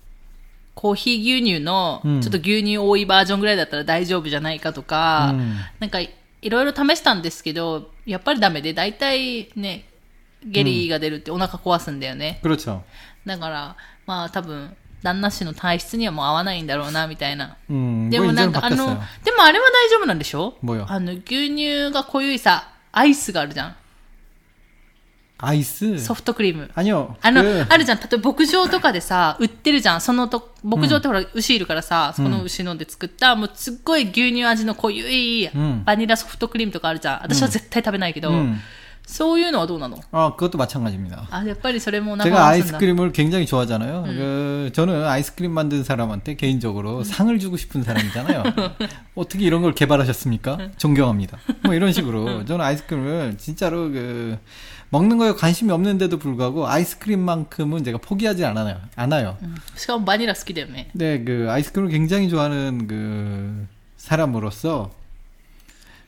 [0.76, 6.10] コーヒー牛乳の、ちょっと牛乳多いバージョンぐらいだったら大丈夫じゃないかとか、うん、なんか、い
[6.50, 9.86] ろいろ試したんですけど、やっぱりダメで、大体ね、
[10.46, 12.40] 下痢が出るってお腹壊すんだよね。
[13.26, 13.30] う、ん。
[13.30, 18.76] だから、まあ多分、旦那氏の体質にはもう合わないんだろうなみたいな、うん、でもなんかあの
[19.24, 20.56] でもあれは大丈夫なんでしょ？
[20.88, 23.76] あの牛乳が濃ゆいさアイスがあるじゃん。
[25.46, 26.00] アイス？
[26.00, 26.72] ソフトクリーム。
[26.74, 27.32] あの、あ
[27.78, 27.98] るじゃん。
[27.98, 30.00] 例えば牧場とかでさ、 売ってるじゃん。
[30.00, 35.50] そのと、牧場ってほら、牛いるからさ、そこの牛ので作った、もうすっごい牛乳味の濃ゆい
[35.84, 37.20] バニラソフトクリームとかあるじゃん。
[37.24, 38.62] 私は絶対食べないけど、うん、
[39.06, 39.98] 소윤 어도나노.
[40.12, 41.28] 아 어, 그것도 마찬가지입니다.
[41.30, 42.24] 아, 네, 빨리 저래모나.
[42.24, 44.04] 제가 아이스크림을 굉장히 좋아하잖아요.
[44.08, 44.16] 음.
[44.16, 47.04] 그, 저는 아이스크림 만든 사람한테 개인적으로 음.
[47.04, 48.44] 상을 주고 싶은 사람이잖아요.
[49.16, 50.70] 어떻게 이런 걸 개발하셨습니까?
[50.78, 51.38] 존경합니다.
[51.64, 52.46] 뭐 이런 식으로 음.
[52.46, 54.38] 저는 아이스크림을 진짜로 그
[54.90, 58.80] 먹는 거에 관심이 없는데도 불구하고 아이스크림만큼은 제가 포기하지 않아요.
[58.96, 59.38] 않아요.
[59.42, 60.90] 음, 시간 많이 났기 때문에.
[60.94, 64.92] 네, 그 아이스크림을 굉장히 좋아하는 그 사람으로서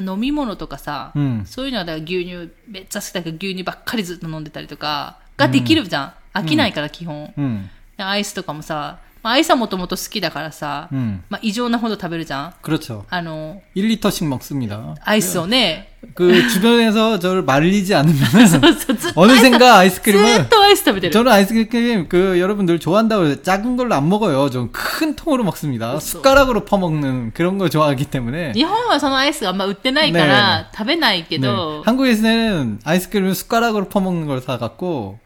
[0.00, 6.12] 飲み物とかさ、うんそういうのはだから牛乳、めっちゃ好きだけど牛乳ばっかりずっと飲んでたりとか、ができるじゃん。
[6.34, 7.32] 飽きないから基本。
[7.36, 11.23] 음, でアイスとかもさ、まあ、アイスはもともと好きだからさ、 음.
[11.29, 12.53] まあ、異常なほど食べるじゃん。
[12.61, 13.03] 그렇죠.
[13.09, 14.95] あの、 1리터씩 먹습니다.
[15.03, 18.15] アイスをね、 그 주변에서 저를 말리지 않으면
[18.47, 21.13] そう そうずっと 어느샌가 ず 아이스크림을 っとアイス食べてる。
[21.13, 24.49] 저는 아이스크림 그 여러분들 좋아한다고 해서 작은 걸로 안 먹어요.
[24.51, 25.99] 좀 큰 통으로 먹습니다.
[25.99, 28.53] 숟가락으로 퍼먹는 그런 거 좋아하기 때문에.
[28.53, 31.41] 日本はそのアイスがあんま売ってないから、食べないけ 네.
[31.47, 35.19] ど、 한국에서는 아이스크림을 숟가락으로 퍼먹는 걸 사갖고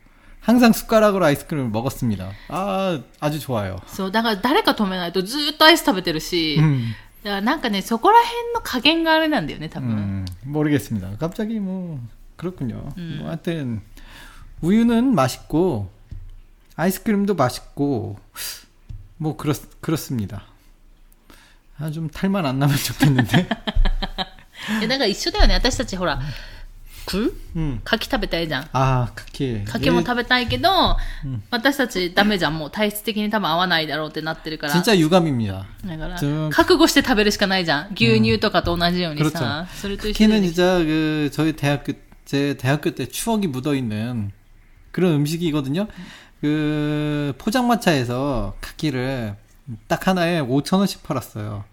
[0.46, 2.32] 항상 숟가락으로 아이스크림을 먹었습니다.
[2.50, 3.80] 아, 아주 좋아요.
[3.88, 6.94] そう、だから誰か止めないとずっとアイス食べてるし、 음,
[7.24, 9.90] だからなんかね、そこら辺の加減があれなんだよね、多分。
[9.90, 11.10] 음, 모르겠습니다.
[11.20, 12.00] 갑자기 뭐
[12.38, 12.92] 그렇군요.
[13.20, 13.82] 뭐 하여튼
[14.62, 15.92] 우유는 맛있고
[16.76, 18.18] 아이스크림도 맛있고
[19.18, 20.44] 뭐 그렇 그렇습니다.
[21.78, 23.48] 아, 좀 탈만 안 나면 좋겠는데.
[24.82, 26.20] え、だから一緒だよね、私たちほら、
[27.06, 27.82] く 음.
[27.84, 28.70] 柿食べたいじゃん。
[28.74, 29.64] 아, 카키.
[29.66, 30.70] 柿も食べたいけど、
[31.50, 32.58] 私たちダメじゃん。
[32.58, 34.74] もう体質的に多分合わないだろうってなってるから。
[34.74, 35.66] 진짜 유감입니다.
[35.86, 37.94] だから저、覚悟して食べるしかないじゃん。
[37.94, 39.68] 牛乳とかと同じようにさ。
[39.74, 40.54] それと一緒 카키는 で。
[40.54, 41.94] 진짜 그 저희 대학교
[42.26, 44.32] 제 대학교 때 추억이 묻어 있는
[44.92, 45.88] 그런 음식이거든요.
[46.40, 49.36] 그 포장마차에서 카키를
[49.88, 51.64] 딱 하나에 5천 원씩 팔았어요.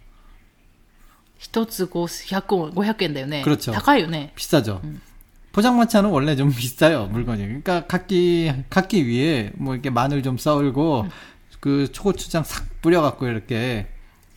[1.38, 3.42] 一つ500円、500円だよね。
[3.44, 4.32] 그렇죠 高いよね。
[4.34, 4.80] 비싸죠.
[5.53, 7.41] 포장마차는 원래 좀 비싸요 물건이.
[7.43, 11.07] 그러니까 카키 카키 위에 뭐 이렇게 마늘 좀 썰고
[11.61, 13.87] 그 초고추장 싹 뿌려갖고 이렇게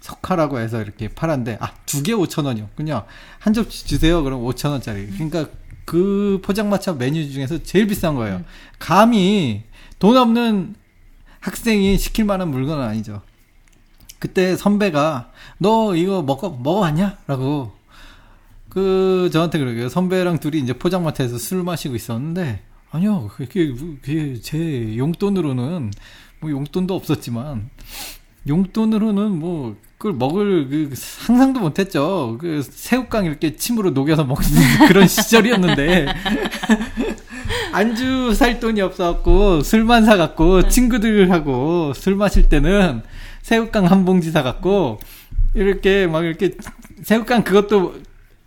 [0.01, 3.03] 석화라고 해서 이렇게 팔았는데 아 두 개 5천 원이었군요.
[3.41, 4.23] 한 접시 주세요.
[4.23, 5.07] 그럼 5천 원짜리.
[5.09, 5.47] 그러니까
[5.85, 8.43] 그 포장마차 메뉴 중에서 제일 비싼 거예요.
[8.79, 9.65] 감히
[9.99, 10.75] 돈 없는
[11.41, 13.23] 학생이 시킬 만한 물건은 아니죠.
[14.19, 17.19] 그때 선배가 너 이거 먹어 먹어봤냐?
[17.27, 17.73] 라고
[18.77, 19.89] 그 저한테 그러게요.
[19.89, 22.61] 선배랑 둘이 이제 포장마차에서 술 마시고 있었는데
[22.91, 25.93] 아니요 그게, 그게 제 용돈으로는
[26.41, 27.71] 뭐 용돈도 없었지만
[28.47, 32.37] 용돈으로는 뭐 그걸 먹을 그 상상도 못했죠.
[32.39, 34.45] 그 새우깡 이렇게 침으로 녹여서 먹는
[34.89, 36.09] 그런 시절이었는데
[37.73, 43.01] 안주 살 돈이 없어갖고 술만 사갖고 친구들하고 술 마실 때는
[43.41, 45.01] 새우깡 한 봉지 사갖고
[45.55, 46.51] 이렇게 막 이렇게
[47.03, 47.95] 새우깡 그것도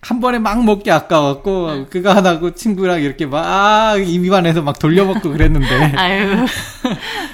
[0.02, 1.86] 한 번에 막 먹기 아까웠고 네.
[1.90, 6.46] 그거 하나고 친구랑 이렇게 막 입안에서 막 돌려먹고 그랬는데 아유.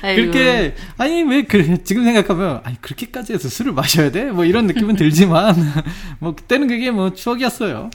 [0.01, 0.21] 아이고.
[0.31, 4.25] 그렇게 아니 왜 그, 지금 생각하면 아니 그렇게까지 해서 술을 마셔야 돼?
[4.31, 5.55] 뭐 이런 느낌은 들지만
[6.19, 7.91] 뭐 그때는 그게 뭐 추억이었어요.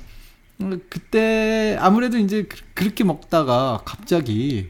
[0.61, 4.69] 음, 그때 아무래도 이제 그- 그렇게 먹다가 갑자기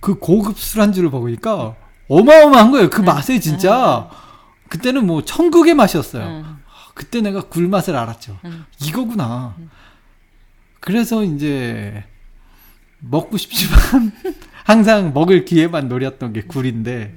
[0.00, 1.74] 그 고급 술안주를 먹으니까
[2.08, 2.88] 어마어마한 거예요.
[2.90, 4.08] 그 맛에 진짜
[4.68, 6.56] 그때는 뭐 천국의 맛이었어요.
[6.98, 7.04] 응.
[7.04, 8.38] 그때 내가 굴 맛을 알았죠.
[8.44, 8.64] 응.
[8.84, 9.54] 이거구나.
[10.80, 12.04] 그래서 이제
[13.00, 14.12] 먹고 싶지만
[14.64, 17.16] 항상 먹을 기회만 노렸던 게 굴인데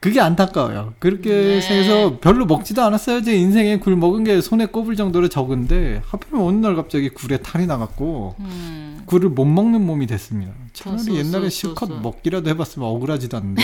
[0.00, 0.94] 그게 안타까워요.
[0.98, 1.56] 그렇게 네.
[1.60, 3.22] 해서 별로 먹지도 않았어요.
[3.22, 7.66] 제 인생에 굴 먹은 게 손에 꼽을 정도로 적은데 하필이면 어느 날 갑자기 굴에 탈이
[7.66, 9.02] 나갔고 음.
[9.04, 10.52] 굴을 못 먹는 몸이 됐습니다.
[10.72, 11.96] 차라리 옛날에 소, 실컷 소.
[11.96, 13.62] 먹기라도 해봤으면 억울하지도 않는데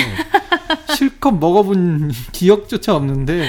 [0.94, 3.48] 실컷 먹어본 기억조차 없는데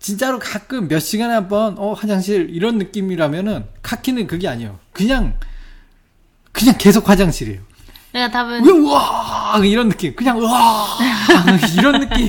[0.00, 4.78] 진짜로 가끔 몇 시간에 한 번, 어, 화장실, 이런 느낌이라면은, 카키는 그게 아니에요.
[4.92, 5.38] 그냥,
[6.52, 7.60] 그냥 계속 화장실이에요.
[8.12, 9.60] だから多分、 우와!
[9.64, 10.14] 이런 느낌.
[10.14, 10.98] 그냥, 우와!
[11.78, 12.28] 이런 느낌.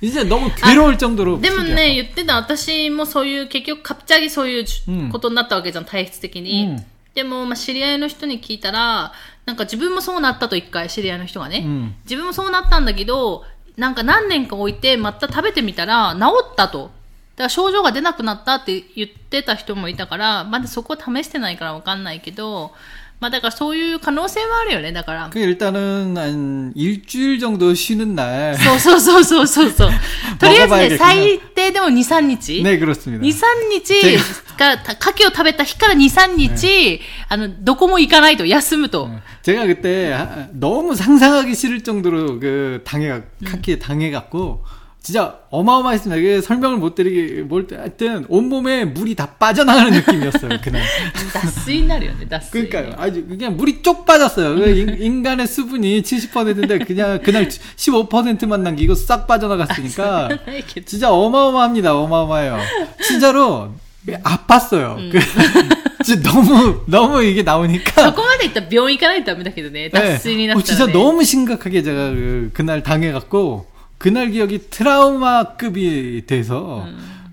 [0.00, 1.40] 이제 너무 괴로울 정도로.
[1.40, 6.66] でも 속이 ね、言ってた私もそういう、結局、갑자기そういううんことになったわけじゃん、体質的に。
[6.66, 9.12] うんでも、まあ、知り合いの人に聞いたら、
[9.44, 11.64] なんか自分もそうなったと一回、知り合いの人がね。
[11.66, 13.44] うん自分もそうなったんだけど、
[13.77, 16.91] なんか何年か置いて、また食べてみたら、治ったと。
[17.35, 22.73] だから症状が出なくなったって言ってた人もいたから、まだそこは試してないからわかんないけど、
[23.20, 25.28] まあだからそういう可能性はあるよね、だから。
[25.30, 28.56] 그 일단은 한 일주일 정도 쉬는 날.
[28.56, 29.90] そうそうそうそうそうそう。
[30.38, 32.62] とりあえずね、 먹어봐야겠구나 最低でも2、3日。
[32.62, 33.22] 네, 그렇습니다.
[33.22, 34.16] 2、3日
[34.58, 39.10] が、牡蠣を食べた日から2、3日、あの、どこも行かないと、休むと。
[39.42, 44.64] 제가 그때 하- 너무 상상하기 싫을 정도로 그 당해 카키에 당해갖고
[45.04, 46.16] 진짜 어마어마했습니다.
[46.20, 50.82] 이게 설명을 못 드리기 뭘 하여튼 온 몸에 물이 다 빠져나가는 느낌이었어요 그날.
[51.32, 52.68] 脱水になるよね、脱水。
[52.68, 52.94] 그러니까요.
[52.98, 54.56] 아주 그냥 물이 쪽 빠졌어요.
[54.56, 61.94] 그 인- 인간의 수분이 70%인데 그냥 그날 15%만 남기고 싹 빠져나갔으니까 ないけど 진짜 어마어마합니다.
[61.96, 62.58] 어마어마해요.
[63.02, 63.72] 진짜로
[64.06, 65.10] 아팠어요.
[65.12, 65.18] 그
[66.04, 70.92] 진짜 너무 너무 이게 そ 나오니까 こまで行ったら病院行かないとダメだけどね、脱水にな 어, ったら、 진짜 ね。
[70.92, 73.66] 너무 심각하게 제가 그, 그날 당해갖고
[73.98, 76.86] 그날 기억이 트라우마급이 돼서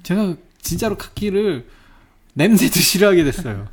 [0.04, 1.66] 제가 진짜로 카키를
[2.34, 3.68] 냄새도 싫어하게 됐어요.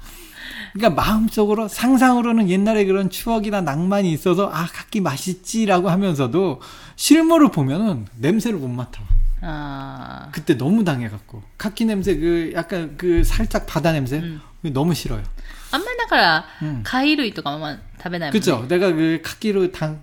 [0.73, 6.61] 그러니까 마음속으로 상상으로는 옛날에 그런 추억이나 낭만이 있어서 아 카키 맛있지라고 하면서도
[6.97, 9.03] 실물을 보면은 냄새를 못 맡아.
[9.47, 14.41] あ 그때 너무 당해갖고 카키 냄새 그 약간 그 살짝 바다 냄새 음.
[14.63, 15.21] 그게 너무 싫어요.
[15.21, 15.25] ー
[15.73, 18.41] あんまりだから、うん貝類とかもあんま食べないもんね。
[18.41, 18.67] 그죠?
[18.69, 20.03] 내가 그 카키로 당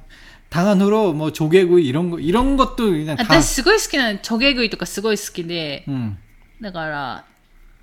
[0.50, 6.18] 당한 후로 뭐 조개구이 이런 거 이런 것도 그냥 다 私すごい好きなの、チョゲ食いとかすごい好きで、 음.
[6.62, 7.26] だから、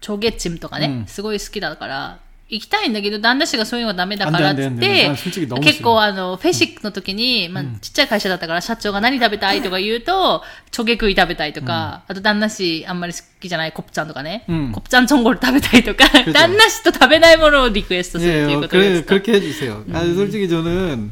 [0.01, 2.18] チョゲチムとかね、うんすごい好きだから、
[2.51, 19.09] 行きたいんだけど、旦那氏がそういうのがダメだからっつっあんであんであんでてあ、솔직히너무 結構あの、フェシックの時に、まあ、ちっちゃい会社だったから、社長が何食べたいとか言うと、チョゲ食い食べたいとか、あと旦那氏あんまり好きじゃないコプチャンとかね、うんコプチャンチョンゴル食べたいとか、 그죠 旦那氏と食べないものをリクエストするってい 예, う 어, ことで 그래, すか。
[19.09, 19.85] 그렇게 해주세요.
[19.92, 21.11] 아, 솔직히 저는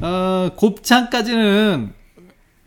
[0.00, 1.92] 어, 곱창까지는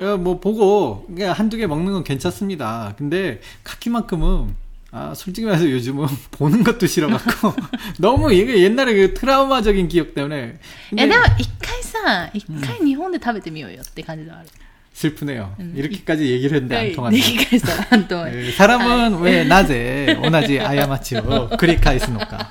[0.01, 2.95] 어, 뭐 보고 그냥 한두 개 먹는 건 괜찮습니다.
[2.97, 4.55] 근데 카키만큼은
[4.91, 7.53] 아, 솔직히 말해서 요즘은 보는 것도 싫어갖고
[7.99, 10.57] 너무 이게 옛날에 그 트라우마적인 기억 때문에
[10.91, 14.49] いや、 근데 でも一回さ、一回日本で食べてみようよって感じではある。
[14.93, 15.55] 슬프네요.
[15.75, 17.17] 이렇게까지 얘기를 했는데 안 一 통한다.
[17.49, 18.25] 回さ、なんと。
[18.25, 22.49] 네, 사람은 왜 낮에 오나지 아야마치로 그리카이스노까.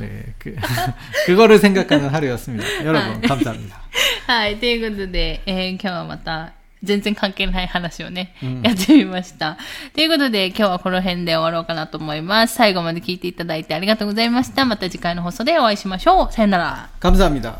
[0.00, 0.56] 네, 그,
[1.26, 2.64] 그거를 생각하는 하루였습니다.
[2.84, 3.80] 여러분, 감사합니다.
[4.26, 4.56] はい。
[4.56, 6.52] ということで、えー今日はまた、
[6.82, 9.58] 全然関係ない話をね、うんやってみました。
[9.94, 12.54] ということで、今日はこの辺で終わろうかなと思います。
[12.54, 14.64] 最後まで聞いていただいてありがとうございました。
[14.64, 16.32] また次回の放送でお会いしましょう。
[16.32, 16.88] さよなら。
[17.00, 17.58] 감사합니다.